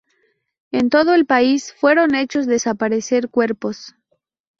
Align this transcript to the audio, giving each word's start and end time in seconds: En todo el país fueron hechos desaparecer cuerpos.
En 0.71 0.89
todo 0.89 1.13
el 1.13 1.27
país 1.27 1.73
fueron 1.79 2.15
hechos 2.15 2.47
desaparecer 2.47 3.29
cuerpos. 3.29 3.93